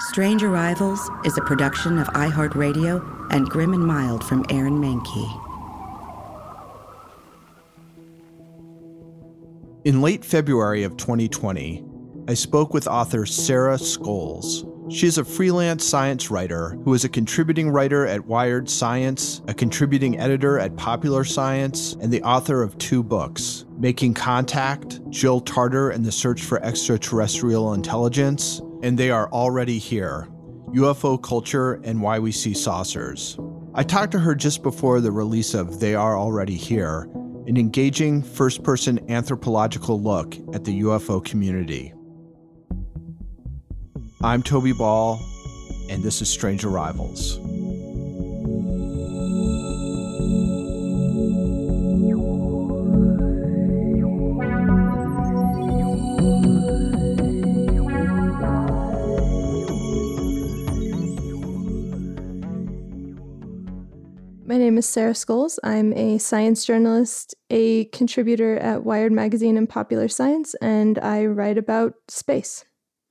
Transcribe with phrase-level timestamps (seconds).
[0.00, 5.28] Strange Arrivals is a production of iHeartRadio and Grim and Mild from Aaron Mahnke.
[9.84, 11.84] In late February of 2020,
[12.28, 14.64] I spoke with author Sarah Scoles.
[14.90, 19.54] She is a freelance science writer who is a contributing writer at Wired Science, a
[19.54, 25.90] contributing editor at Popular Science, and the author of two books Making Contact, Jill Tarter
[25.90, 30.28] and the Search for Extraterrestrial Intelligence, and They Are Already Here
[30.70, 33.38] UFO Culture and Why We See Saucers.
[33.74, 37.08] I talked to her just before the release of They Are Already Here,
[37.46, 41.92] an engaging first person anthropological look at the UFO community.
[44.22, 45.20] I'm Toby Ball,
[45.88, 47.38] and this is Strange Arrivals.
[64.70, 65.58] Name is Sarah Scoles.
[65.64, 71.58] I'm a science journalist, a contributor at Wired Magazine and Popular Science, and I write
[71.58, 72.64] about space.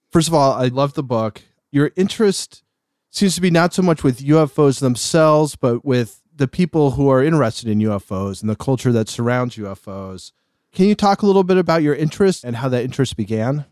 [0.09, 1.41] First of all, I love the book.
[1.69, 2.63] Your interest
[3.09, 7.21] seems to be not so much with UFOs themselves, but with the people who are
[7.21, 10.31] interested in UFOs and the culture that surrounds UFOs.
[10.71, 13.65] Can you talk a little bit about your interest and how that interest began?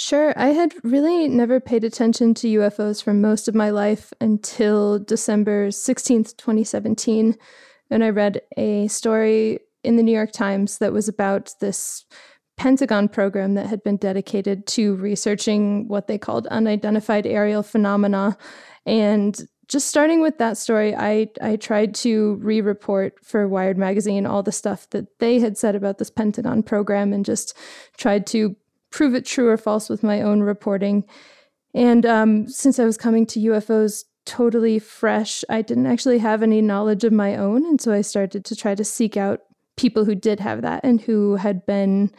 [0.00, 0.32] Sure.
[0.34, 5.68] I had really never paid attention to UFOs for most of my life until December
[5.68, 7.36] 16th, 2017,
[7.90, 12.06] And I read a story in the New York Times that was about this
[12.56, 18.38] Pentagon program that had been dedicated to researching what they called unidentified aerial phenomena.
[18.86, 19.38] And
[19.68, 24.42] just starting with that story, I, I tried to re report for Wired Magazine all
[24.42, 27.54] the stuff that they had said about this Pentagon program and just
[27.98, 28.56] tried to
[28.90, 31.04] prove it true or false with my own reporting.
[31.74, 36.60] And um, since I was coming to UFOs totally fresh, I didn't actually have any
[36.60, 37.64] knowledge of my own.
[37.64, 39.40] And so I started to try to seek out
[39.76, 42.12] people who did have that and who had been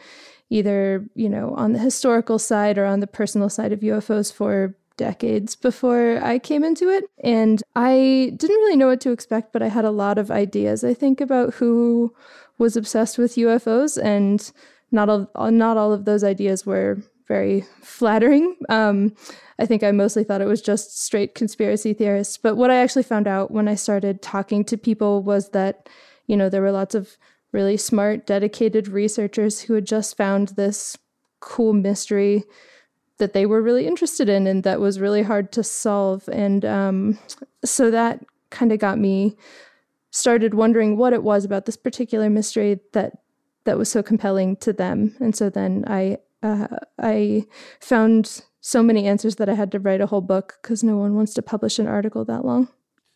[0.50, 4.76] either, you know, on the historical side or on the personal side of UFOs for
[4.96, 7.04] decades before I came into it.
[7.24, 10.84] And I didn't really know what to expect, but I had a lot of ideas,
[10.84, 12.14] I think, about who
[12.58, 14.02] was obsessed with UFOs.
[14.02, 14.52] And
[14.92, 18.56] not all, not all of those ideas were very flattering.
[18.68, 19.14] Um,
[19.58, 22.36] I think I mostly thought it was just straight conspiracy theorists.
[22.36, 25.88] But what I actually found out when I started talking to people was that,
[26.26, 27.16] you know, there were lots of
[27.52, 30.96] really smart, dedicated researchers who had just found this
[31.40, 32.44] cool mystery
[33.18, 36.28] that they were really interested in and that was really hard to solve.
[36.28, 37.18] And um,
[37.64, 39.36] so that kind of got me
[40.10, 43.12] started wondering what it was about this particular mystery that
[43.64, 45.14] that was so compelling to them.
[45.20, 46.66] And so then I uh,
[47.00, 47.46] I
[47.80, 51.14] found so many answers that I had to write a whole book because no one
[51.14, 52.68] wants to publish an article that long.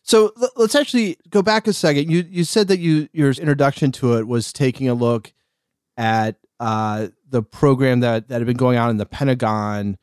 [0.03, 2.09] So let's actually go back a second.
[2.09, 5.33] You you said that you your introduction to it was taking a look
[5.97, 9.97] at uh, the program that that had been going on in the Pentagon,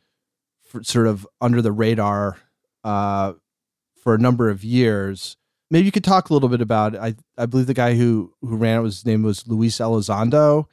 [0.62, 2.38] for, sort of under the radar,
[2.84, 3.32] uh,
[3.97, 5.37] for a number of years.
[5.75, 6.95] Maybe you could talk a little bit about.
[6.95, 7.01] It.
[7.01, 10.67] I I believe the guy who who ran it was his name was Luis Elizondo,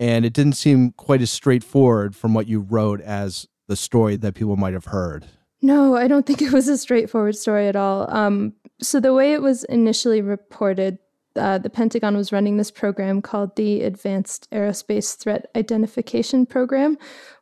[0.00, 4.34] and it didn't seem quite as straightforward from what you wrote as the story that
[4.34, 5.26] people might have heard.
[5.60, 8.10] No, I don't think it was a straightforward story at all.
[8.10, 10.96] Um, so, the way it was initially reported,
[11.36, 16.96] uh, the Pentagon was running this program called the Advanced Aerospace Threat Identification Program,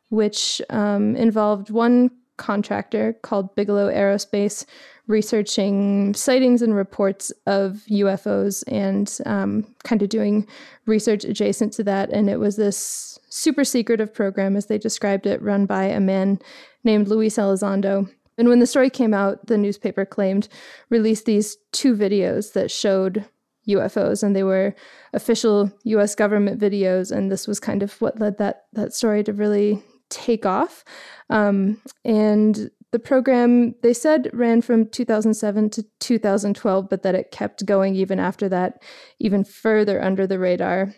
[0.09, 4.65] which um, involved one contractor called Bigelow Aerospace
[5.07, 10.47] researching sightings and reports of UFOs and um, kind of doing
[10.85, 12.09] research adjacent to that.
[12.11, 16.39] And it was this super secretive program, as they described it, run by a man
[16.83, 18.09] named Luis Elizondo.
[18.37, 20.47] And when the story came out, the newspaper claimed
[20.89, 23.25] released these two videos that showed
[23.67, 24.75] UFOs, and they were
[25.13, 26.15] official U.S.
[26.15, 27.11] government videos.
[27.11, 30.85] And this was kind of what led that that story to really take off.
[31.29, 37.65] Um, and the program they said ran from 2007 to 2012, but that it kept
[37.65, 38.81] going even after that,
[39.19, 40.93] even further under the radar.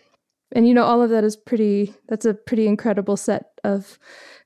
[0.52, 1.94] And you know, all of that is pretty.
[2.08, 3.98] That's a pretty incredible set of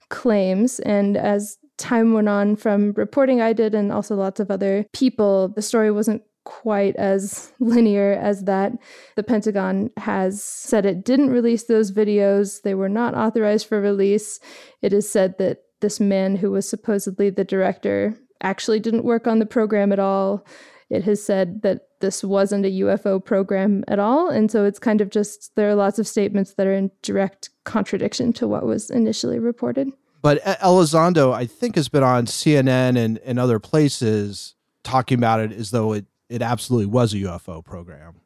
[0.08, 0.80] claims.
[0.80, 5.48] And as time went on from reporting I did and also lots of other people,
[5.48, 8.72] the story wasn't quite as linear as that.
[9.16, 14.40] The Pentagon has said it didn't release those videos, they were not authorized for release.
[14.82, 19.38] It is said that this man who was supposedly the director actually didn't work on
[19.38, 20.46] the program at all.
[20.90, 24.28] It has said that this wasn't a UFO program at all.
[24.28, 27.50] And so it's kind of just, there are lots of statements that are in direct
[27.64, 29.90] contradiction to what was initially reported.
[30.20, 35.52] But Elizondo, I think, has been on CNN and, and other places talking about it
[35.52, 38.16] as though it, it absolutely was a UFO program.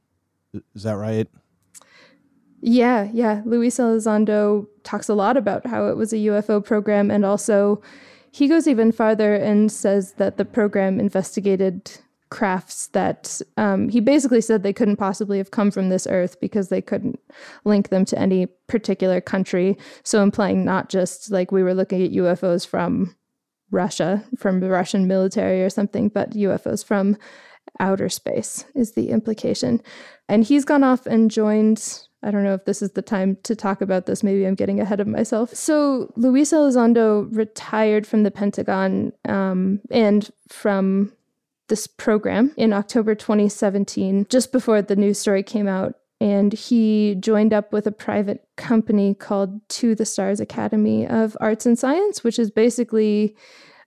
[0.75, 1.29] Is that right?
[2.61, 3.43] Yeah, yeah.
[3.45, 7.81] Luis Elizondo talks a lot about how it was a UFO program, and also
[8.31, 11.91] he goes even farther and says that the program investigated
[12.31, 16.69] crafts that um, he basically said they couldn't possibly have come from this earth because
[16.69, 17.19] they couldn't
[17.65, 19.79] link them to any particular country.
[20.03, 23.17] So implying not just like we were looking at UFOs from
[23.71, 27.17] Russia, from the Russian military or something, but UFOs from
[27.81, 29.81] outer space is the implication.
[30.29, 32.05] And he's gone off and joined.
[32.23, 34.23] I don't know if this is the time to talk about this.
[34.23, 35.55] Maybe I'm getting ahead of myself.
[35.55, 41.13] So, Luis Elizondo retired from the Pentagon um, and from
[41.69, 45.95] this program in October 2017, just before the news story came out.
[46.21, 51.65] And he joined up with a private company called To the Stars Academy of Arts
[51.65, 53.37] and Science, which is basically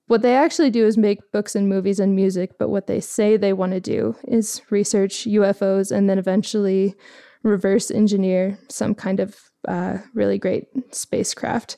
[0.08, 3.36] what they actually do is make books and movies and music, but what they say
[3.36, 6.96] they want to do is research UFOs and then eventually
[7.44, 11.78] reverse engineer some kind of uh, really great spacecraft.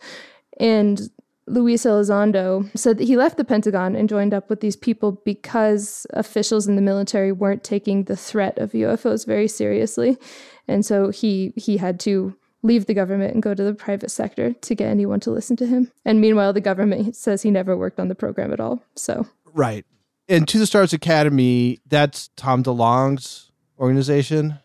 [0.60, 1.02] And
[1.46, 6.08] Luis Elizondo said that he left the Pentagon and joined up with these people because
[6.12, 10.18] officials in the military weren't taking the threat of UFOs very seriously.
[10.68, 14.54] And so he he had to leave the government and go to the private sector
[14.54, 15.92] to get anyone to listen to him.
[16.06, 18.82] And meanwhile, the government says he never worked on the program at all.
[18.96, 19.86] So, right.
[20.30, 24.60] And To the Stars Academy, that's Tom DeLonge's organization.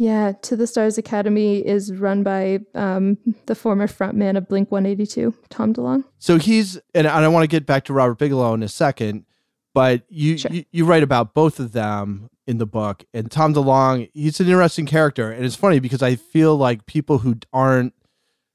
[0.00, 5.34] Yeah, To the Stars Academy is run by um, the former frontman of Blink 182,
[5.50, 6.04] Tom DeLonge.
[6.18, 9.26] So he's, and I want to get back to Robert Bigelow in a second,
[9.74, 10.50] but you, sure.
[10.52, 13.04] you, you write about both of them in the book.
[13.12, 15.30] And Tom DeLonge, he's an interesting character.
[15.30, 17.92] And it's funny because I feel like people who aren't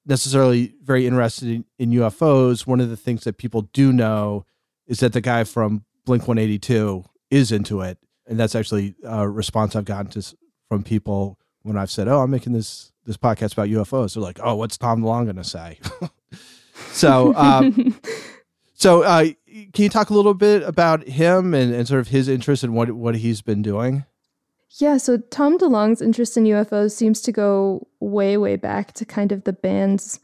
[0.03, 4.47] necessarily very interested in, in UFOs, one of the things that people do know
[4.87, 7.99] is that the guy from Blink 182 is into it.
[8.25, 10.35] And that's actually a response I've gotten to,
[10.69, 14.39] from people when I've said, "Oh, I'm making this this podcast about UFOs." They're like,
[14.41, 15.79] "Oh, what's Tom DeLonge going to say?"
[16.91, 17.99] so, um,
[18.73, 19.25] so uh,
[19.73, 22.73] can you talk a little bit about him and, and sort of his interest in
[22.73, 24.05] what what he's been doing?
[24.77, 29.31] Yeah, so Tom DeLonge's interest in UFOs seems to go way, way back to kind
[29.31, 30.19] of the band's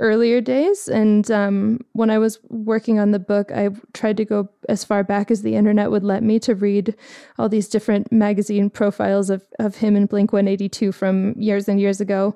[0.00, 0.88] earlier days.
[0.88, 5.04] And um, when I was working on the book, I tried to go as far
[5.04, 6.96] back as the internet would let me to read
[7.38, 12.00] all these different magazine profiles of, of him and Blink 182 from years and years
[12.00, 12.34] ago.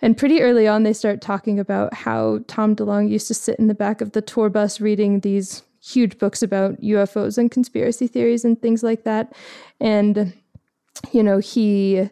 [0.00, 3.66] And pretty early on, they start talking about how Tom DeLonge used to sit in
[3.66, 8.44] the back of the tour bus reading these huge books about UFOs and conspiracy theories
[8.44, 9.34] and things like that.
[9.80, 10.32] And,
[11.12, 12.08] you know, he.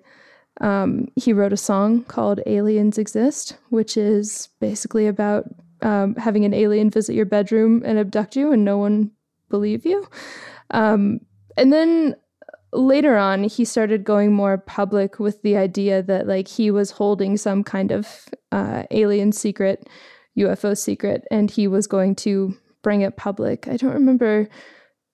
[0.61, 5.47] Um, he wrote a song called Aliens Exist, which is basically about
[5.83, 9.11] um, having an alien visit your bedroom and abduct you and no one
[9.49, 10.07] believe you.
[10.71, 11.21] Um,
[11.57, 12.17] and then
[12.73, 17.37] later on, he started going more public with the idea that like he was holding
[17.37, 19.89] some kind of uh, alien secret,
[20.39, 23.67] UFO secret, and he was going to bring it public.
[23.69, 24.49] I don't remember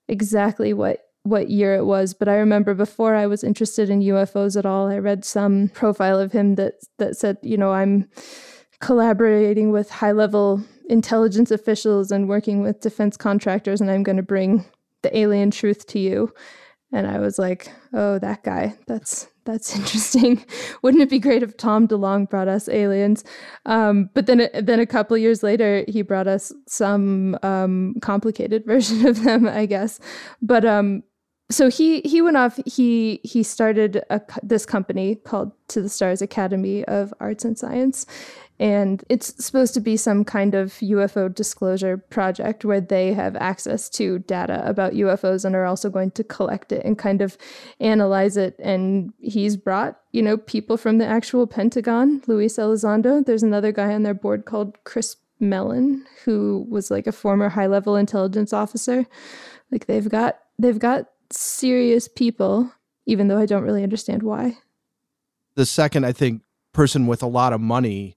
[0.08, 4.56] exactly what what year it was, but I remember before I was interested in UFOs
[4.56, 8.09] at all, I read some profile of him that that said, you know, I'm
[8.80, 14.23] collaborating with high level intelligence officials and working with defense contractors, and I'm going to
[14.23, 14.64] bring
[15.02, 16.33] the alien truth to you.
[16.92, 18.75] And I was like, oh, that guy.
[18.87, 20.45] That's that's interesting.
[20.83, 23.25] Wouldn't it be great if Tom DeLonge brought us aliens?
[23.64, 29.06] Um, but then, then a couple years later, he brought us some um, complicated version
[29.06, 30.00] of them, I guess.
[30.42, 31.02] But um,
[31.48, 32.58] so he he went off.
[32.66, 38.04] He he started a, this company called To the Stars Academy of Arts and Science,
[38.58, 43.88] and it's supposed to be some kind of UFO disclosure project where they have access
[43.90, 47.36] to data about UFOs and are also going to collect it and kind of
[47.78, 48.56] analyze it.
[48.58, 53.24] And he's brought, you know, people from the actual Pentagon, Luis Elizondo.
[53.24, 57.66] There's another guy on their board called Chris Mellon, who was like a former high
[57.66, 59.06] level intelligence officer.
[59.70, 62.73] Like they've got they've got serious people,
[63.06, 64.59] even though I don't really understand why.
[65.54, 66.42] The second, I think,
[66.73, 68.16] person with a lot of money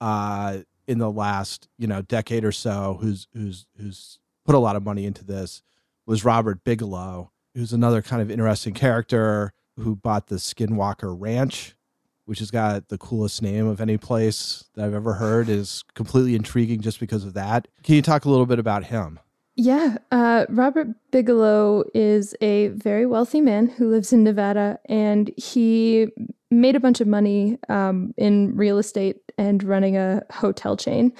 [0.00, 4.74] uh, in the last you know decade or so who's who's who's put a lot
[4.74, 5.62] of money into this
[6.06, 11.76] was Robert Bigelow, who's another kind of interesting character who bought the Skinwalker Ranch,
[12.24, 15.48] which has got the coolest name of any place that I've ever heard.
[15.48, 17.68] is completely intriguing just because of that.
[17.84, 19.20] Can you talk a little bit about him?
[19.62, 26.08] Yeah, uh, Robert Bigelow is a very wealthy man who lives in Nevada, and he
[26.50, 31.12] made a bunch of money um, in real estate and running a hotel chain.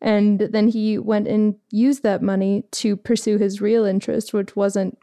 [0.00, 4.98] And then he went and used that money to pursue his real interest, which wasn't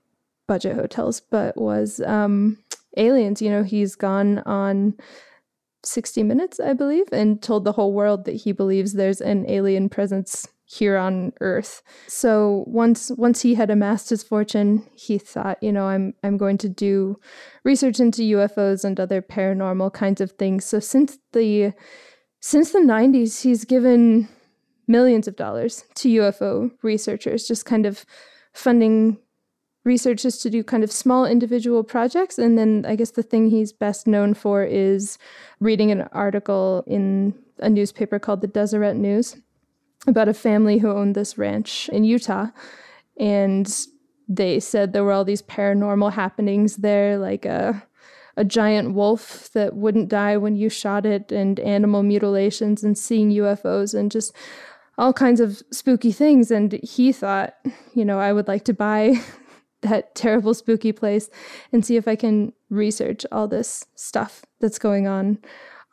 [0.50, 2.58] budget hotels, but was um,
[2.98, 3.42] aliens.
[3.42, 4.96] You know, he's gone on
[5.86, 9.88] 60 Minutes, I believe, and told the whole world that he believes there's an alien
[9.88, 11.82] presence here on earth.
[12.08, 16.58] So once once he had amassed his fortune, he thought, you know, I'm I'm going
[16.60, 17.20] to do
[17.66, 20.64] research into UFOs and other paranormal kinds of things.
[20.64, 21.74] So since the
[22.40, 24.30] since the 90s, he's given
[24.88, 28.06] millions of dollars to UFO researchers, just kind of
[28.54, 29.18] funding
[29.84, 32.38] researchers to do kind of small individual projects.
[32.40, 35.18] And then I guess the thing he's best known for is
[35.60, 39.36] reading an article in a newspaper called the Deseret News
[40.08, 42.48] about a family who owned this ranch in Utah.
[43.20, 43.72] And
[44.28, 47.84] they said there were all these paranormal happenings there, like a
[48.38, 53.30] a giant wolf that wouldn't die when you shot it, and animal mutilations, and seeing
[53.30, 54.34] UFOs, and just
[54.98, 56.50] all kinds of spooky things.
[56.50, 57.56] And he thought,
[57.94, 59.22] you know, I would like to buy
[59.82, 61.30] that terrible spooky place
[61.72, 65.40] and see if I can research all this stuff that's going on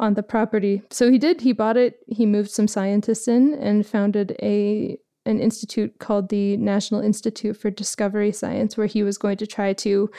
[0.00, 0.82] on the property.
[0.90, 1.40] So he did.
[1.40, 2.00] He bought it.
[2.06, 7.70] He moved some scientists in and founded a an institute called the National Institute for
[7.70, 10.10] Discovery Science, where he was going to try to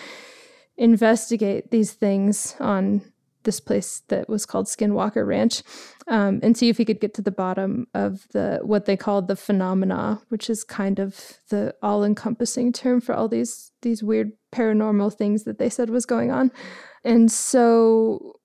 [0.78, 3.02] investigate these things on
[3.44, 5.64] this place that was called Skinwalker Ranch,
[6.08, 9.28] um, and see if he could get to the bottom of the what they called
[9.28, 15.14] the phenomena, which is kind of the all-encompassing term for all these these weird paranormal
[15.14, 16.52] things that they said was going on.
[17.04, 18.39] And so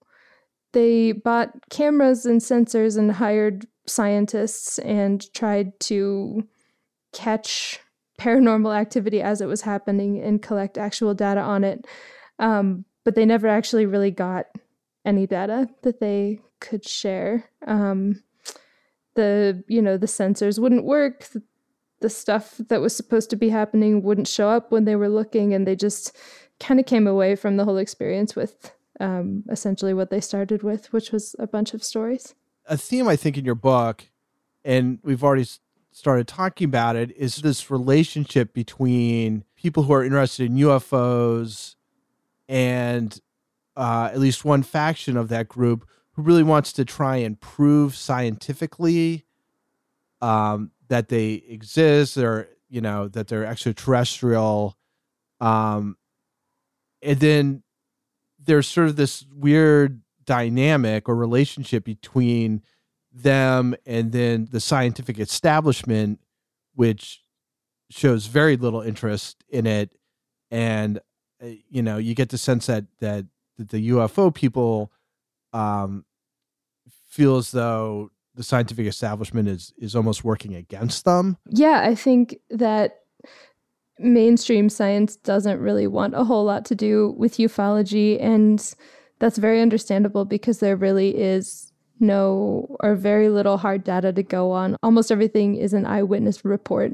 [0.75, 6.47] they bought cameras and sensors and hired scientists and tried to
[7.12, 7.81] catch
[8.21, 11.87] paranormal activity as it was happening and collect actual data on it.
[12.38, 14.47] Um, but they never actually really got
[15.04, 17.49] any data that they could share.
[17.66, 18.23] Um,
[19.14, 21.25] the you know the sensors wouldn't work.
[21.25, 21.43] The,
[22.00, 25.54] the stuff that was supposed to be happening wouldn't show up when they were looking,
[25.54, 26.16] and they just
[26.59, 30.92] kind of came away from the whole experience with um, essentially what they started with,
[30.92, 32.34] which was a bunch of stories.
[32.66, 34.06] A theme I think in your book,
[34.64, 35.46] and we've already
[35.92, 41.76] started talking about it, is this relationship between people who are interested in UFOs
[42.48, 43.20] and
[43.76, 47.96] uh, at least one faction of that group who really wants to try and prove
[47.96, 49.24] scientifically
[50.20, 54.76] um, that they exist or you know that they're extraterrestrial
[55.40, 55.96] um,
[57.02, 57.62] and then
[58.44, 62.62] there's sort of this weird dynamic or relationship between
[63.12, 66.20] them and then the scientific establishment
[66.74, 67.22] which
[67.90, 69.94] shows very little interest in it.
[70.50, 70.98] And
[71.42, 73.26] uh, you know you get the sense that that,
[73.58, 74.92] that the UFO people
[75.52, 76.04] um,
[77.08, 81.38] feel as though the scientific establishment is is almost working against them.
[81.50, 83.00] Yeah i think that
[83.98, 88.20] mainstream science doesn't really want a whole lot to do with ufology.
[88.22, 88.74] And
[89.18, 94.50] that's very understandable because there really is no or very little hard data to go
[94.50, 94.76] on.
[94.82, 96.92] Almost everything is an eyewitness report.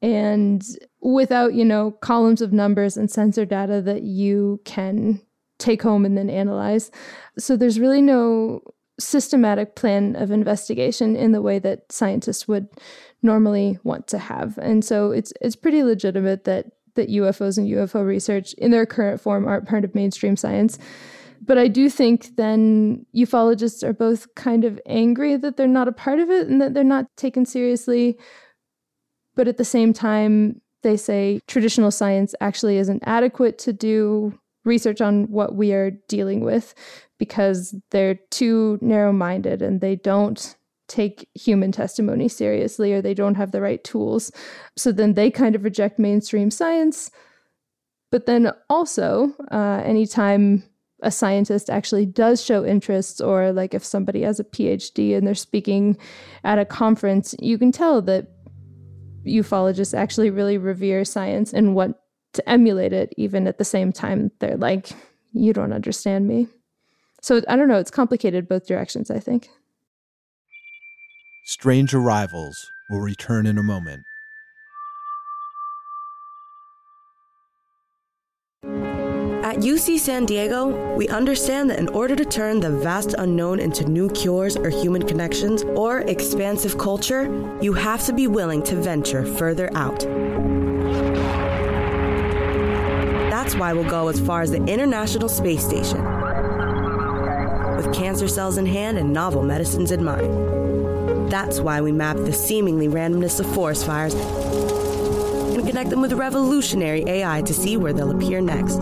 [0.00, 0.62] And
[1.00, 5.20] without, you know, columns of numbers and sensor data that you can
[5.58, 6.92] take home and then analyze.
[7.36, 8.60] So there's really no
[9.00, 12.68] systematic plan of investigation in the way that scientists would
[13.22, 14.58] normally want to have.
[14.58, 19.20] And so it's it's pretty legitimate that that UFOs and UFO research in their current
[19.20, 20.78] form aren't part of mainstream science.
[21.40, 25.92] But I do think then ufologists are both kind of angry that they're not a
[25.92, 28.18] part of it and that they're not taken seriously.
[29.36, 35.00] But at the same time, they say traditional science actually isn't adequate to do research
[35.00, 36.74] on what we are dealing with
[37.18, 40.56] because they're too narrow minded and they don't
[40.88, 44.32] take human testimony seriously or they don't have the right tools.
[44.76, 47.10] So then they kind of reject mainstream science.
[48.10, 50.64] But then also, uh, anytime
[51.02, 55.34] a scientist actually does show interest, or like if somebody has a PhD and they're
[55.34, 55.96] speaking
[56.42, 58.26] at a conference, you can tell that
[59.26, 61.96] ufologists actually really revere science and want
[62.32, 64.90] to emulate it, even at the same time they're like,
[65.32, 66.48] you don't understand me.
[67.20, 69.50] So I don't know, it's complicated both directions, I think.
[71.50, 74.04] Strange Arrivals will return in a moment.
[78.62, 83.88] At UC San Diego, we understand that in order to turn the vast unknown into
[83.88, 87.24] new cures or human connections or expansive culture,
[87.62, 90.00] you have to be willing to venture further out.
[93.30, 96.04] That's why we'll go as far as the International Space Station.
[97.74, 100.67] With cancer cells in hand and novel medicines in mind.
[101.30, 107.04] That's why we map the seemingly randomness of forest fires and connect them with revolutionary
[107.06, 108.76] AI to see where they'll appear next.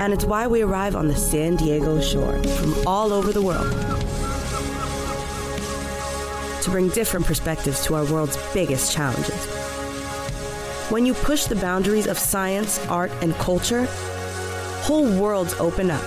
[0.00, 3.70] And it's why we arrive on the San Diego shore from all over the world
[6.62, 9.44] to bring different perspectives to our world's biggest challenges.
[10.90, 13.86] When you push the boundaries of science, art, and culture,
[14.82, 16.04] whole worlds open up.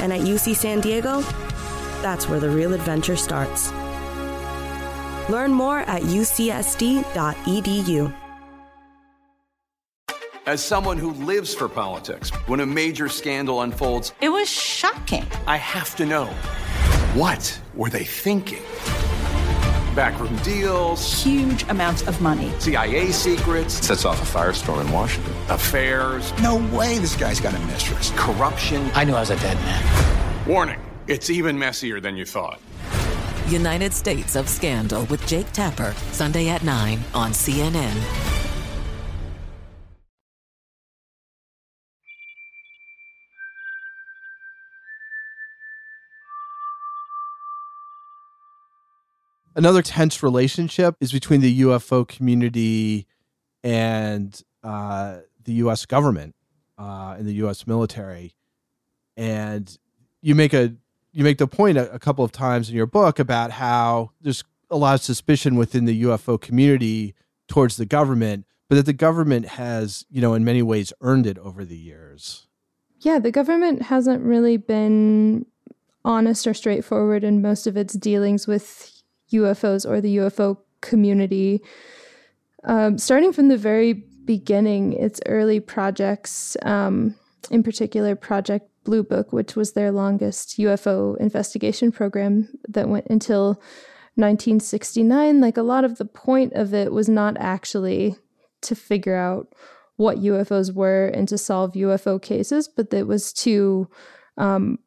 [0.00, 1.22] And at UC San Diego,
[2.02, 3.72] that's where the real adventure starts.
[5.30, 7.02] Learn more at ucsd.edu.
[10.44, 15.24] As someone who lives for politics, when a major scandal unfolds, it was shocking.
[15.46, 16.26] I have to know
[17.14, 18.62] what were they thinking?
[19.94, 26.32] Backroom deals, huge amounts of money, CIA secrets, sets off a firestorm in Washington, affairs.
[26.42, 28.10] No way this guy's got a mistress.
[28.16, 28.90] Corruption.
[28.94, 30.48] I knew I was a dead man.
[30.48, 32.60] Warning it's even messier than you thought.
[33.48, 38.32] United States of Scandal with Jake Tapper, Sunday at 9 on CNN.
[49.54, 53.06] Another tense relationship is between the UFO community
[53.62, 55.84] and uh, the U.S.
[55.84, 56.34] government
[56.78, 57.66] uh, and the U.S.
[57.66, 58.34] military.
[59.14, 59.76] And
[60.22, 60.74] you make a
[61.12, 64.42] you make the point a, a, couple of times in your book about how there's
[64.70, 67.14] a lot of suspicion within the UFO community
[67.48, 71.38] towards the government, but that the government has, you know, in many ways earned it
[71.38, 72.46] over the years.
[73.00, 75.44] Yeah, the government hasn't really been
[76.04, 81.60] honest or straightforward in most of its dealings with UFOs or the UFO community.
[82.64, 87.16] Um, starting from the very beginning, its early projects, um,
[87.50, 93.60] in particular, Project Blue Book, which was their longest UFO investigation program that went until
[94.14, 95.40] 1969.
[95.40, 98.16] Like a lot of the point of it was not actually
[98.62, 99.54] to figure out
[99.96, 103.88] what UFOs were and to solve UFO cases, but it was to
[104.36, 104.78] um,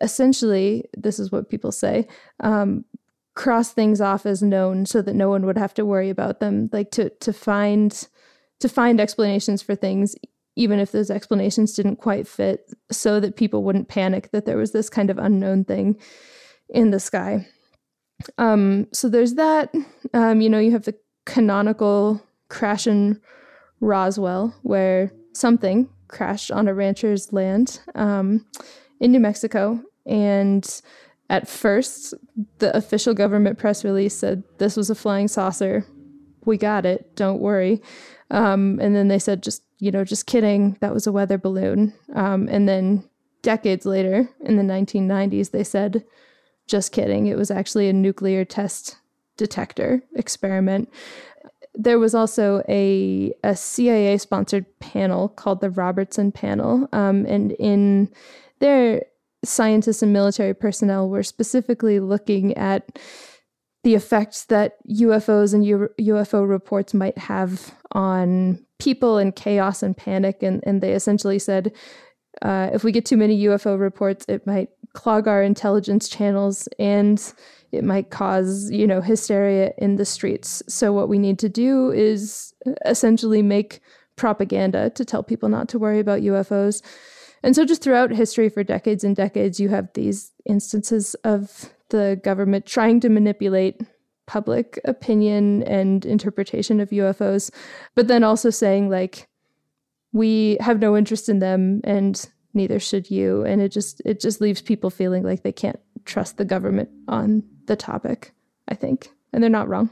[0.00, 2.06] essentially, this is what people say,
[2.40, 2.84] um,
[3.34, 6.70] cross things off as known so that no one would have to worry about them,
[6.72, 8.08] like to to find
[8.60, 10.16] to find explanations for things
[10.56, 14.72] even if those explanations didn't quite fit, so that people wouldn't panic that there was
[14.72, 15.96] this kind of unknown thing
[16.68, 17.46] in the sky.
[18.38, 19.72] Um, so there's that.
[20.14, 23.20] Um, you know, you have the canonical crash in
[23.80, 28.46] Roswell, where something crashed on a rancher's land um,
[29.00, 29.80] in New Mexico.
[30.06, 30.80] And
[31.28, 32.14] at first,
[32.58, 35.84] the official government press release said this was a flying saucer.
[36.44, 37.16] We got it.
[37.16, 37.82] Don't worry.
[38.30, 41.92] Um, and then they said, just you know, just kidding, that was a weather balloon.
[42.14, 43.04] Um, and then
[43.42, 46.04] decades later, in the 1990s, they said,
[46.66, 48.96] just kidding, it was actually a nuclear test
[49.36, 50.90] detector experiment.
[51.74, 56.88] There was also a, a CIA sponsored panel called the Robertson Panel.
[56.92, 58.10] Um, and in
[58.60, 59.04] there,
[59.44, 62.98] scientists and military personnel were specifically looking at
[63.86, 69.96] the effects that UFOs and U- UFO reports might have on people and chaos and
[69.96, 70.42] panic.
[70.42, 71.72] And, and they essentially said
[72.42, 77.32] uh, if we get too many UFO reports, it might clog our intelligence channels and
[77.70, 80.64] it might cause, you know, hysteria in the streets.
[80.66, 82.54] So what we need to do is
[82.86, 83.78] essentially make
[84.16, 86.82] propaganda to tell people not to worry about UFOs.
[87.44, 92.20] And so just throughout history for decades and decades, you have these instances of the
[92.22, 93.80] government trying to manipulate
[94.26, 97.50] public opinion and interpretation of UFOs,
[97.94, 99.28] but then also saying, like,
[100.12, 103.44] we have no interest in them and neither should you.
[103.44, 107.42] And it just it just leaves people feeling like they can't trust the government on
[107.66, 108.32] the topic,
[108.68, 109.10] I think.
[109.32, 109.90] And they're not wrong.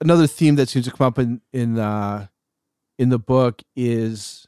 [0.00, 2.28] Another theme that seems to come up in in uh
[2.98, 4.46] in the book is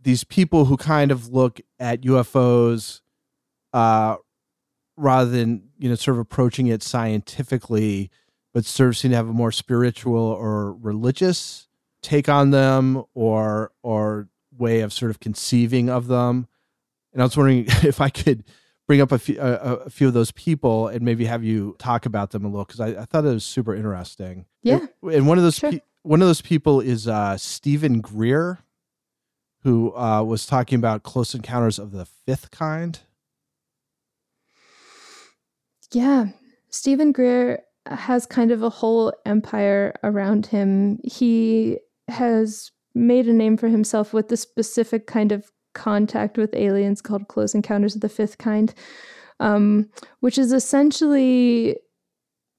[0.00, 3.00] these people who kind of look at UFOs
[3.72, 4.16] uh
[4.96, 8.10] rather than you know sort of approaching it scientifically
[8.52, 11.68] but sort of seem to have a more spiritual or religious
[12.02, 16.46] take on them or or way of sort of conceiving of them
[17.12, 18.44] and i was wondering if i could
[18.86, 19.54] bring up a few, a,
[19.86, 22.80] a few of those people and maybe have you talk about them a little because
[22.80, 24.46] I, I, thought it was super interesting.
[24.62, 24.86] Yeah.
[25.02, 25.72] And, and one of those sure.
[25.72, 28.58] pe- one of those people is uh, Steven Greer,
[29.62, 33.00] who uh, was talking about Close Encounters of the Fifth Kind.
[35.92, 36.26] Yeah,
[36.70, 40.98] Steven Greer has kind of a whole empire around him.
[41.04, 41.78] He
[42.08, 47.28] has made a name for himself with the specific kind of contact with aliens called
[47.28, 48.74] Close Encounters of the Fifth Kind,
[49.40, 49.88] um,
[50.20, 51.76] which is essentially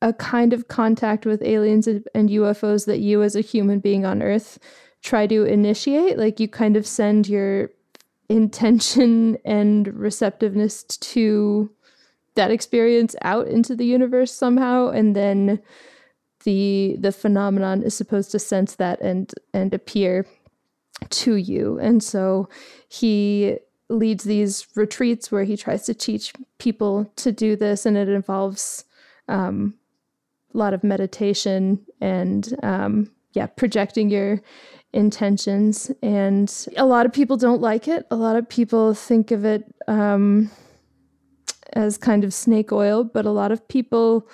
[0.02, 4.22] a kind of contact with aliens and UFOs that you, as a human being on
[4.22, 4.60] Earth,
[5.02, 6.18] try to initiate.
[6.18, 7.70] Like you kind of send your
[8.30, 11.70] intention and receptiveness to
[12.36, 15.62] that experience out into the universe somehow and then
[16.44, 20.26] the the phenomenon is supposed to sense that and and appear
[21.10, 21.80] to you.
[21.80, 22.50] And so
[22.88, 23.58] he
[23.90, 28.86] leads these retreats where he tries to teach people to do this and it involves
[29.28, 29.76] um,
[30.54, 34.42] a lot of meditation and um, yeah projecting your
[34.94, 35.92] intentions.
[36.02, 38.06] And a lot of people don't like it.
[38.12, 40.52] A lot of people think of it um,
[41.74, 44.30] as kind of snake oil, but a lot of people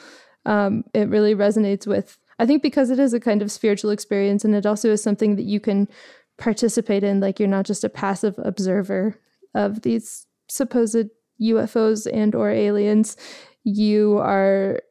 [0.45, 2.17] um, it really resonates with.
[2.39, 5.35] I think because it is a kind of spiritual experience and it also is something
[5.35, 5.87] that you can
[6.37, 7.19] participate in.
[7.19, 9.19] Like you're not just a passive observer
[9.53, 11.09] of these supposed
[11.41, 13.17] UFOs and or aliens.
[13.63, 14.81] You are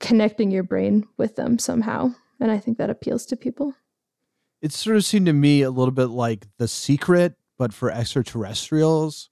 [0.00, 2.12] connecting your brain with them somehow.
[2.40, 3.74] And I think that appeals to people.
[4.60, 9.30] It sort of seemed to me a little bit like The Secret, but for extraterrestrials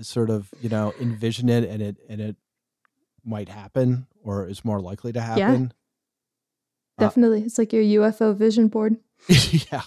[0.00, 2.36] sort of you know envision it and it and it
[3.24, 5.72] might happen or is more likely to happen.
[6.98, 7.06] Yeah.
[7.06, 7.42] Definitely.
[7.42, 8.96] Uh, it's like your UFO vision board.
[9.28, 9.82] yeah.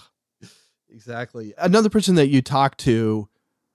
[0.90, 1.54] Exactly.
[1.58, 3.28] Another person that you talk to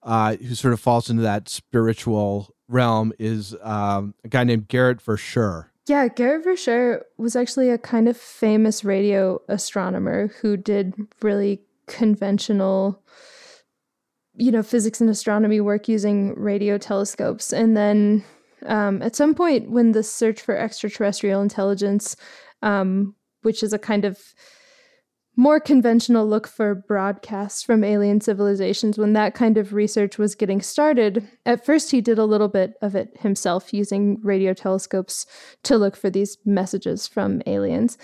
[0.03, 5.01] uh, who sort of falls into that spiritual realm is um, a guy named Gerrit
[5.01, 5.67] Verschuur.
[5.87, 13.01] Yeah, Gerrit Verschuur was actually a kind of famous radio astronomer who did really conventional
[14.35, 17.53] you know, physics and astronomy work using radio telescopes.
[17.53, 18.23] And then
[18.65, 22.15] um, at some point, when the search for extraterrestrial intelligence,
[22.61, 24.19] um, which is a kind of
[25.35, 30.61] more conventional look for broadcasts from alien civilizations, when that kind of research was getting
[30.61, 35.25] started, at first he did a little bit of it himself using radio telescopes
[35.63, 37.97] to look for these messages from aliens.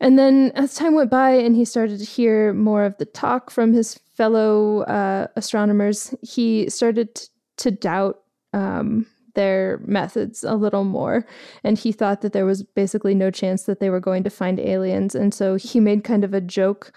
[0.00, 3.50] And then as time went by and he started to hear more of the talk
[3.50, 7.20] from his fellow uh, astronomers, he started
[7.56, 8.20] to doubt
[8.52, 11.24] um, their methods a little more.
[11.62, 14.58] And he thought that there was basically no chance that they were going to find
[14.58, 15.14] aliens.
[15.14, 16.92] And so he made kind of a joke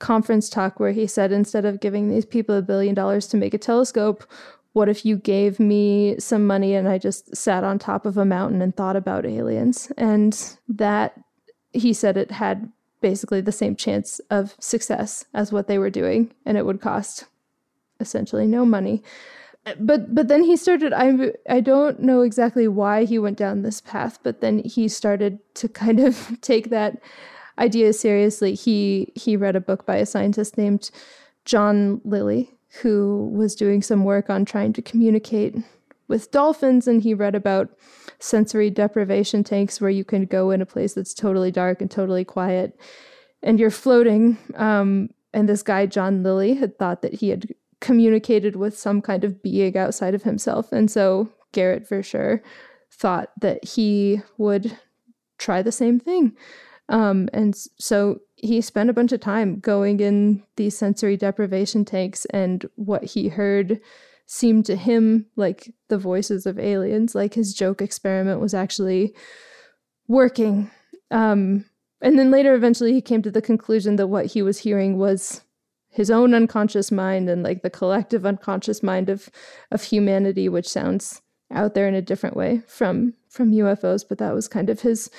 [0.00, 3.54] conference talk where he said, instead of giving these people a billion dollars to make
[3.54, 4.24] a telescope,
[4.72, 8.24] what if you gave me some money and I just sat on top of a
[8.24, 9.92] mountain and thought about aliens?
[9.96, 10.36] And
[10.68, 11.20] that
[11.72, 12.68] he said it had
[13.04, 17.26] basically the same chance of success as what they were doing and it would cost
[18.00, 19.02] essentially no money.
[19.78, 23.80] But but then he started i i don't know exactly why he went down this
[23.80, 27.00] path but then he started to kind of take that
[27.58, 28.54] idea seriously.
[28.54, 30.90] He he read a book by a scientist named
[31.44, 32.42] john lilly
[32.80, 35.54] who was doing some work on trying to communicate
[36.08, 37.70] with dolphins and he read about
[38.18, 42.24] sensory deprivation tanks where you can go in a place that's totally dark and totally
[42.24, 42.78] quiet
[43.42, 47.46] and you're floating um, and this guy john lilly had thought that he had
[47.80, 52.40] communicated with some kind of being outside of himself and so gerrit verschuur
[52.94, 54.78] thought that he would
[55.38, 56.36] try the same thing.
[56.88, 62.26] Um, and so he spent a bunch of time going in these sensory deprivation tanks
[62.26, 63.80] and what he heard
[64.26, 69.14] seemed to him like the voices of aliens, like his joke experiment was actually
[70.08, 70.70] working.
[71.10, 71.64] Um,
[72.00, 75.42] and then later, eventually, he came to the conclusion that what he was hearing was
[75.90, 79.30] his own unconscious mind and like the collective unconscious mind of
[79.70, 84.04] of humanity, which sounds out there in a different way from from UFOs.
[84.06, 85.10] But that was kind of his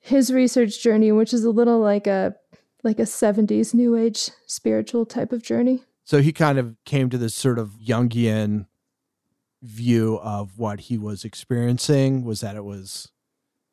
[0.00, 2.34] his research journey, which is a little like a
[2.82, 5.82] like a 70s new age spiritual type of journey.
[6.04, 8.66] So he kind of came to this sort of Jungian
[9.62, 13.10] view of what he was experiencing was that it was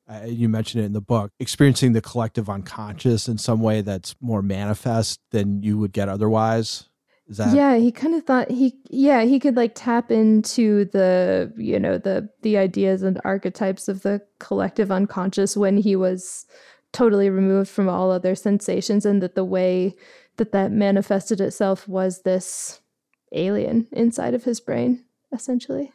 [0.10, 4.16] uh, you mentioned it in the book experiencing the collective unconscious in some way that's
[4.22, 6.88] more manifest than you would get otherwise.
[7.28, 11.54] Is that yeah he kind of thought he yeah he could like tap into the
[11.56, 16.46] you know the the ideas and archetypes of the collective unconscious when he was
[16.94, 19.96] totally removed from all other sensations and that the way
[20.38, 22.82] that that manifested itself was this
[23.34, 25.92] alien inside of his brain essentially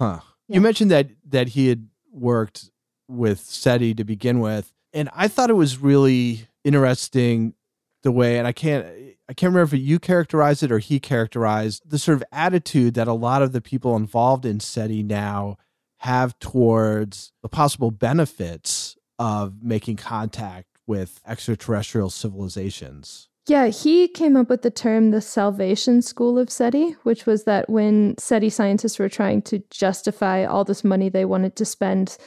[0.00, 0.20] Huh.
[0.46, 0.54] Yeah.
[0.54, 2.70] You mentioned that that he had worked
[3.08, 7.54] with SETI to begin with, and I thought it was really interesting
[8.02, 8.86] the way, and I can't
[9.28, 13.08] I can't remember if you characterized it or he characterized the sort of attitude that
[13.08, 15.56] a lot of the people involved in SETI now
[15.98, 23.28] have towards the possible benefits of making contact with extraterrestrial civilizations.
[23.46, 27.70] Yeah, he came up with the term the salvation school of SETI, which was that
[27.70, 32.18] when SETI scientists were trying to justify all this money they wanted to spend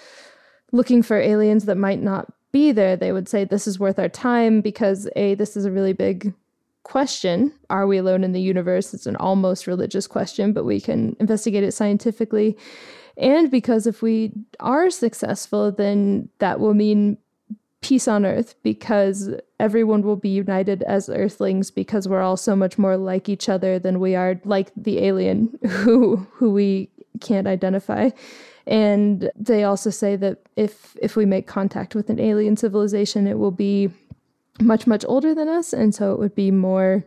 [0.71, 4.09] looking for aliens that might not be there, they would say this is worth our
[4.09, 6.33] time because A, this is a really big
[6.83, 7.53] question.
[7.69, 8.93] Are we alone in the universe?
[8.93, 12.57] It's an almost religious question, but we can investigate it scientifically.
[13.17, 17.17] And because if we are successful, then that will mean
[17.81, 22.77] peace on earth because everyone will be united as earthlings because we're all so much
[22.77, 26.89] more like each other than we are like the alien who who we
[27.19, 28.09] can't identify.
[28.67, 33.39] And they also say that if if we make contact with an alien civilization it
[33.39, 33.89] will be
[34.59, 35.73] much much older than us.
[35.73, 37.03] And so it would be more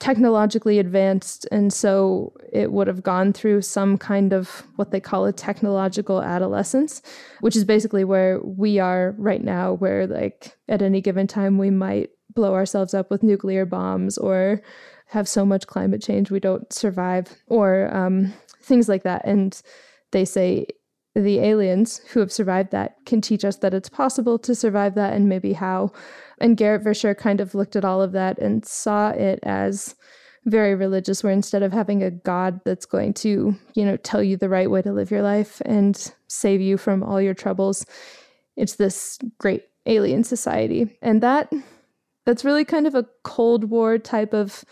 [0.00, 5.26] technologically advanced and so it would have gone through some kind of what they call
[5.26, 7.02] a technological adolescence
[7.40, 11.68] which is basically where we are right now where like at any given time we
[11.68, 14.62] might blow ourselves up with nuclear bombs or
[15.06, 18.32] have so much climate change we don't survive or um,
[18.68, 19.24] things like that.
[19.24, 19.60] And
[20.12, 20.66] they say
[21.20, 25.12] the aliens who have survived that can teach us that it's possible to survive that
[25.12, 25.92] and maybe how.
[26.40, 29.94] And Gerrit Verschuur kind of looked at all of that and saw it as
[30.44, 34.36] very religious, where instead of having a God that's going to, you know, tell you
[34.36, 37.84] the right way to live your life and save you from all your troubles,
[38.56, 40.96] it's this great alien society.
[41.02, 41.52] And that
[42.24, 44.64] that's really kind of a Cold War type of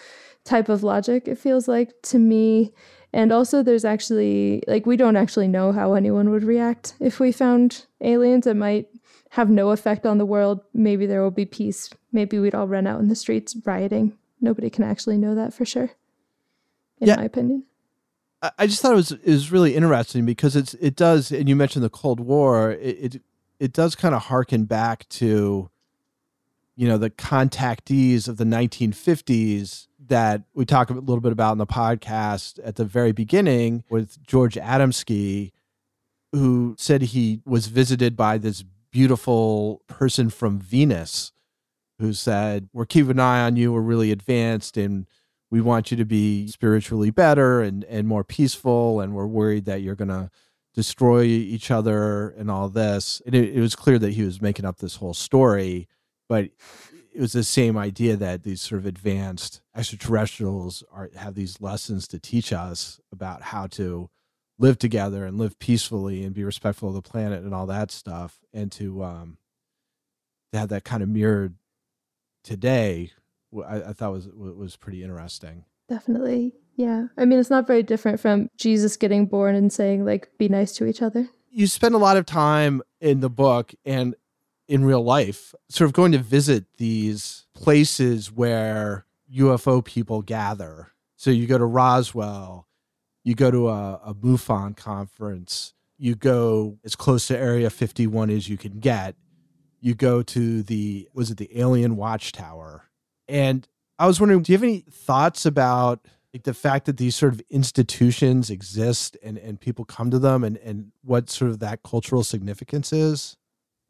[0.44, 2.72] type of logic, it feels like to me.
[3.16, 7.32] And also, there's actually, like, we don't actually know how anyone would react if we
[7.32, 8.46] found aliens.
[8.46, 8.88] It might
[9.30, 10.60] have no effect on the world.
[10.74, 11.88] Maybe there will be peace.
[12.12, 14.18] Maybe we'd all run out in the streets rioting.
[14.42, 15.92] Nobody can actually know that for sure,
[17.00, 17.16] in yeah.
[17.16, 17.64] my opinion.
[18.58, 21.56] I just thought it was it was really interesting because it's it does, and you
[21.56, 22.72] mentioned the Cold War.
[22.72, 23.22] It it,
[23.58, 25.70] it does kind of harken back to,
[26.76, 31.58] you know, the contactees of the 1950s that we talk a little bit about in
[31.58, 35.52] the podcast at the very beginning with George Adamski,
[36.32, 41.32] who said he was visited by this beautiful person from Venus
[41.98, 43.72] who said, We're keeping an eye on you.
[43.72, 45.06] We're really advanced and
[45.50, 49.00] we want you to be spiritually better and, and more peaceful.
[49.00, 50.30] And we're worried that you're going to
[50.74, 53.22] destroy each other and all this.
[53.24, 55.88] And it, it was clear that he was making up this whole story.
[56.28, 56.50] But
[57.14, 62.08] it was the same idea that these sort of advanced extraterrestrials are have these lessons
[62.08, 64.08] to teach us about how to
[64.58, 68.38] live together and live peacefully and be respectful of the planet and all that stuff
[68.54, 69.36] and to um
[70.52, 71.54] to have that kind of mirrored
[72.42, 73.10] today
[73.66, 75.64] I, I thought was was pretty interesting.
[75.88, 76.54] Definitely.
[76.74, 77.06] Yeah.
[77.16, 80.72] I mean it's not very different from jesus getting born and saying like be nice
[80.76, 81.28] to each other.
[81.50, 84.14] You spend a lot of time in the book and
[84.68, 90.92] in real life, sort of going to visit these places where UFO people gather.
[91.16, 92.66] So you go to Roswell,
[93.24, 98.48] you go to a, a MUFON conference, you go as close to Area 51 as
[98.48, 99.16] you can get.
[99.80, 102.84] You go to the, was it the Alien Watchtower?
[103.28, 103.66] And
[103.98, 107.32] I was wondering, do you have any thoughts about like the fact that these sort
[107.32, 111.82] of institutions exist and, and people come to them and, and what sort of that
[111.82, 113.38] cultural significance is?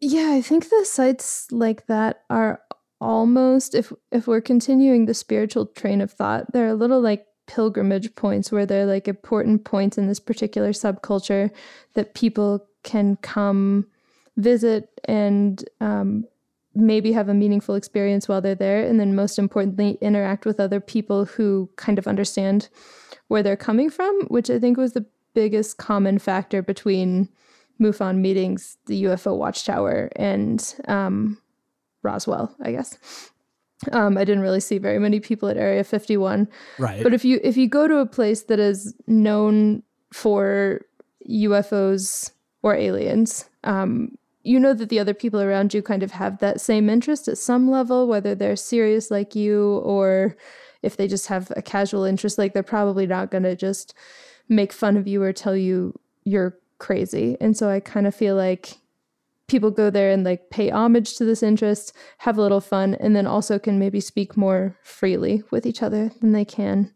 [0.01, 2.61] Yeah, I think the sites like that are
[3.01, 8.15] almost if if we're continuing the spiritual train of thought, they're a little like pilgrimage
[8.15, 11.51] points where they're like important points in this particular subculture
[11.95, 13.87] that people can come
[14.37, 16.25] visit and um,
[16.75, 20.81] maybe have a meaningful experience while they're there and then most importantly interact with other
[20.81, 22.69] people who kind of understand
[23.29, 27.29] where they're coming from which i think was the biggest common factor between
[27.81, 31.39] MUFON meetings, the UFO Watchtower, and um,
[32.07, 32.97] Roswell, I guess.
[33.92, 36.49] Um, I didn't really see very many people at Area 51.
[36.79, 37.03] Right.
[37.03, 40.81] But if you if you go to a place that is known for
[41.29, 42.31] UFOs
[42.62, 46.61] or aliens, um, you know that the other people around you kind of have that
[46.61, 50.37] same interest at some level, whether they're serious like you or
[50.83, 52.38] if they just have a casual interest.
[52.38, 53.92] Like they're probably not going to just
[54.49, 57.37] make fun of you or tell you you're crazy.
[57.40, 58.79] And so I kind of feel like
[59.49, 63.15] people go there and like pay homage to this interest, have a little fun, and
[63.15, 66.93] then also can maybe speak more freely with each other than they can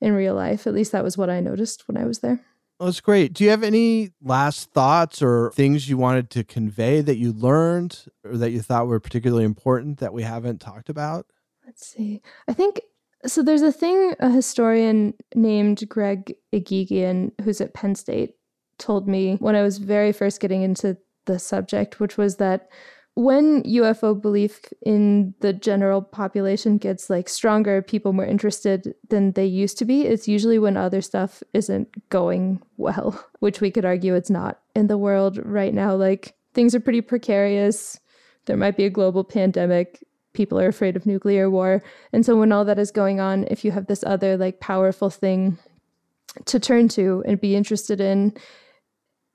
[0.00, 0.66] in real life.
[0.66, 2.40] At least that was what I noticed when I was there.
[2.78, 3.32] that's great.
[3.32, 8.04] Do you have any last thoughts or things you wanted to convey that you learned
[8.24, 11.26] or that you thought were particularly important that we haven't talked about?
[11.66, 12.22] Let's see.
[12.46, 12.80] I think
[13.26, 13.42] so.
[13.42, 18.36] There's a thing a historian named Greg Eghigian, who's at Penn State,
[18.78, 20.96] told me when I was very first getting into
[21.28, 22.68] the subject, which was that
[23.14, 29.44] when UFO belief in the general population gets like stronger, people more interested than they
[29.44, 34.14] used to be, it's usually when other stuff isn't going well, which we could argue
[34.14, 35.94] it's not in the world right now.
[35.94, 37.98] Like things are pretty precarious.
[38.46, 40.04] There might be a global pandemic.
[40.32, 41.82] People are afraid of nuclear war.
[42.12, 45.10] And so when all that is going on, if you have this other like powerful
[45.10, 45.58] thing
[46.44, 48.36] to turn to and be interested in,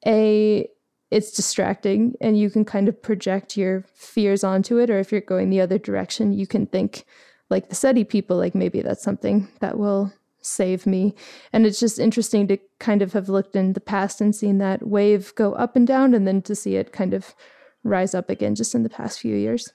[0.05, 0.67] a
[1.13, 5.21] it's distracting and you can kind of project your fears onto it or if you're
[5.21, 7.05] going the other direction you can think
[7.51, 11.13] like the SETI people like maybe that's something that will save me
[11.53, 14.87] and it's just interesting to kind of have looked in the past and seen that
[14.87, 17.35] wave go up and down and then to see it kind of
[17.83, 19.71] rise up again just in the past few years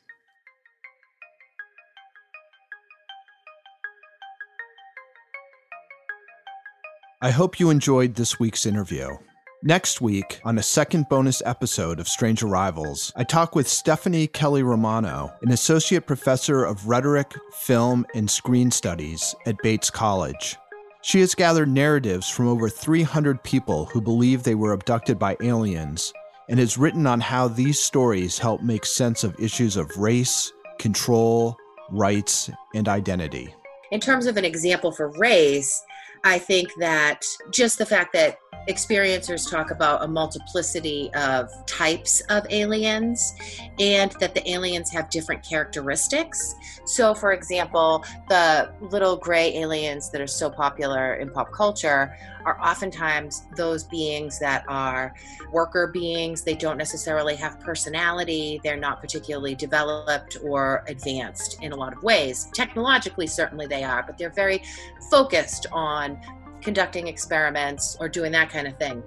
[7.21, 9.17] I hope you enjoyed this week's interview.
[9.65, 14.63] Next week, on a second bonus episode of Strange Arrivals, I talk with Stephanie Kelley
[14.63, 20.57] Romano, an associate professor of rhetoric, film, and screen studies at Bates College.
[21.03, 26.13] She has gathered narratives from over 300 people who believe they were abducted by aliens
[26.49, 31.57] and has written on how these stories help make sense of issues of race, control,
[31.91, 33.53] rights, and identity.
[33.91, 35.83] In terms of an example for race,
[36.23, 42.47] I think that just the fact that experiencers talk about a multiplicity of types of
[42.51, 43.35] aliens
[43.79, 46.55] and that the aliens have different characteristics.
[46.85, 52.59] So, for example, the little gray aliens that are so popular in pop culture are
[52.61, 55.15] oftentimes those beings that are
[55.53, 56.43] worker beings.
[56.43, 62.03] They don't necessarily have personality, they're not particularly developed or advanced in a lot of
[62.03, 62.49] ways.
[62.55, 64.63] Technologically, certainly they are, but they're very
[65.11, 66.19] focused on
[66.63, 69.03] conducting experiments or doing that kind of thing.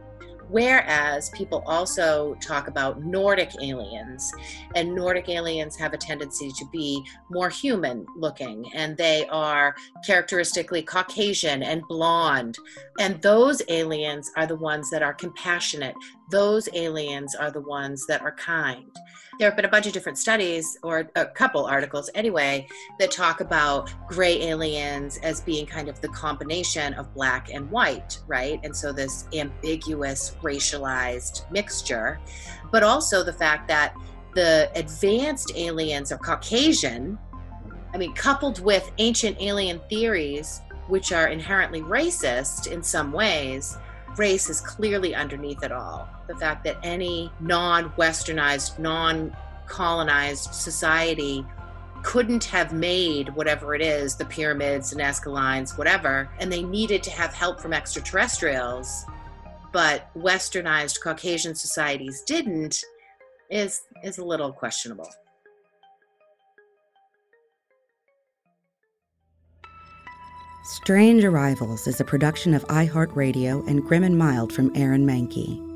[0.52, 4.30] Whereas people also talk about Nordic aliens,
[4.76, 9.74] and Nordic aliens have a tendency to be more human looking, and they are
[10.06, 12.58] characteristically Caucasian and blonde.
[13.00, 15.96] And those aliens are the ones that are compassionate,
[16.32, 18.92] those aliens are the ones that are kind
[19.42, 22.68] there have been a bunch of different studies, or a couple articles anyway,
[23.00, 28.20] that talk about gray aliens as being kind of the combination of black and white,
[28.28, 28.60] right?
[28.64, 32.20] And so this ambiguous, racialized mixture,
[32.72, 33.96] but also the fact that
[34.36, 37.18] the advanced aliens are Caucasian.
[37.96, 43.76] I mean, coupled with ancient alien theories, which are inherently racist in some ways,
[44.18, 46.08] race is clearly underneath it all.
[46.32, 49.36] The fact that any non westernized, non
[49.68, 51.46] colonized society
[52.04, 57.12] couldn't have made whatever it is the pyramids, Nazca lines, whatever, and they needed to
[57.12, 59.04] have help from extraterrestrials,
[59.74, 62.82] but westernized Caucasian societies didn't,
[63.50, 65.10] is, is a little questionable.
[70.64, 75.71] Strange Arrivals is a production of iHeartRadio and Grim and Mild from Aaron Mahnke.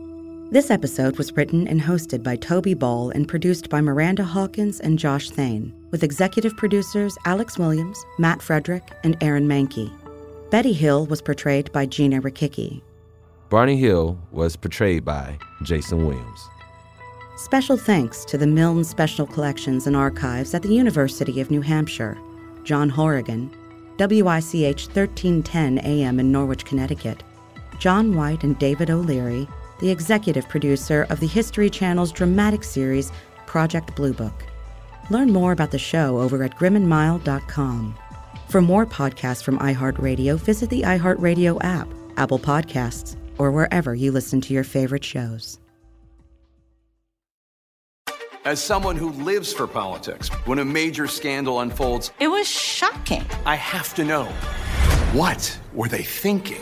[0.51, 4.99] This episode was written and hosted by Toby Ball and produced by Miranda Hawkins and
[4.99, 9.91] Josh Thane, with executive producers Alex Williams, Matt Frederick, and Aaron Mahnke.
[10.51, 12.83] Betty Hill was portrayed by Gina Rikicki.
[13.49, 16.47] Barney Hill was portrayed by Jason Williams.
[17.37, 22.19] Special thanks to the Milne Special Collections and Archives at the University of New Hampshire,
[22.63, 23.49] John Horrigan,
[23.97, 27.23] WICH 1310 AM in Norwich, Connecticut,
[27.79, 29.47] John White and David O'Leary,
[29.79, 33.11] the executive producer of the History Channel's dramatic series
[33.45, 34.45] Project Blue Book.
[35.09, 37.95] Learn more about the show over at grimandmild.com.
[38.49, 44.41] For more podcasts from iHeartRadio, visit the iHeartRadio app, Apple Podcasts, or wherever you listen
[44.41, 45.59] to your favorite shows.
[48.45, 53.25] As someone who lives for politics, when a major scandal unfolds, it was shocking.
[53.43, 54.25] I have to know
[55.13, 56.61] what were they thinking?